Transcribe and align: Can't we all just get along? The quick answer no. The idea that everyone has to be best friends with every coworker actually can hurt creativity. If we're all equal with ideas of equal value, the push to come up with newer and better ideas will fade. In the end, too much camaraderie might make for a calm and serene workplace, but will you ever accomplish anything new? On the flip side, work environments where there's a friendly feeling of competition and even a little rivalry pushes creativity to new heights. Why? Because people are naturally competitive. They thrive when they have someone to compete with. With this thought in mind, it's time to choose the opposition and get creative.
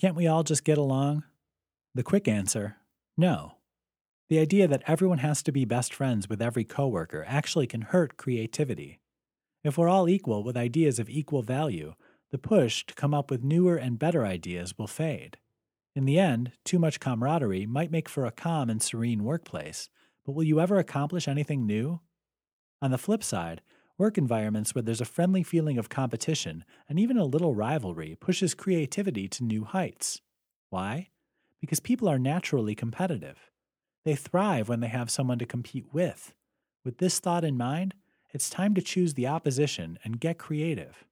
Can't 0.00 0.14
we 0.14 0.28
all 0.28 0.44
just 0.44 0.62
get 0.62 0.78
along? 0.78 1.24
The 1.94 2.04
quick 2.04 2.28
answer 2.28 2.76
no. 3.16 3.54
The 4.28 4.38
idea 4.38 4.68
that 4.68 4.84
everyone 4.86 5.18
has 5.18 5.42
to 5.42 5.50
be 5.50 5.64
best 5.64 5.92
friends 5.92 6.28
with 6.28 6.40
every 6.40 6.62
coworker 6.62 7.24
actually 7.26 7.66
can 7.66 7.80
hurt 7.80 8.16
creativity. 8.16 9.00
If 9.64 9.76
we're 9.76 9.88
all 9.88 10.08
equal 10.08 10.44
with 10.44 10.56
ideas 10.56 11.00
of 11.00 11.10
equal 11.10 11.42
value, 11.42 11.94
the 12.30 12.38
push 12.38 12.86
to 12.86 12.94
come 12.94 13.12
up 13.12 13.28
with 13.28 13.42
newer 13.42 13.74
and 13.74 13.98
better 13.98 14.24
ideas 14.24 14.78
will 14.78 14.86
fade. 14.86 15.36
In 15.96 16.04
the 16.04 16.20
end, 16.20 16.52
too 16.64 16.78
much 16.78 17.00
camaraderie 17.00 17.66
might 17.66 17.90
make 17.90 18.08
for 18.08 18.24
a 18.24 18.30
calm 18.30 18.70
and 18.70 18.80
serene 18.80 19.24
workplace, 19.24 19.88
but 20.24 20.32
will 20.32 20.44
you 20.44 20.60
ever 20.60 20.78
accomplish 20.78 21.26
anything 21.26 21.66
new? 21.66 22.00
On 22.80 22.92
the 22.92 22.98
flip 22.98 23.24
side, 23.24 23.62
work 23.98 24.16
environments 24.16 24.74
where 24.74 24.82
there's 24.82 25.00
a 25.00 25.04
friendly 25.04 25.42
feeling 25.42 25.76
of 25.76 25.88
competition 25.88 26.64
and 26.88 26.98
even 26.98 27.18
a 27.18 27.24
little 27.24 27.54
rivalry 27.54 28.16
pushes 28.18 28.54
creativity 28.54 29.28
to 29.28 29.44
new 29.44 29.64
heights. 29.64 30.20
Why? 30.70 31.08
Because 31.60 31.80
people 31.80 32.08
are 32.08 32.18
naturally 32.18 32.76
competitive. 32.76 33.50
They 34.04 34.14
thrive 34.14 34.68
when 34.68 34.80
they 34.80 34.88
have 34.88 35.10
someone 35.10 35.38
to 35.40 35.46
compete 35.46 35.86
with. 35.92 36.32
With 36.84 36.98
this 36.98 37.18
thought 37.18 37.44
in 37.44 37.56
mind, 37.56 37.94
it's 38.32 38.48
time 38.48 38.74
to 38.74 38.82
choose 38.82 39.14
the 39.14 39.26
opposition 39.26 39.98
and 40.04 40.20
get 40.20 40.38
creative. 40.38 41.04